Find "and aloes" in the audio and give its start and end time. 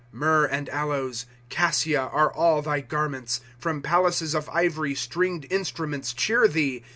0.51-1.27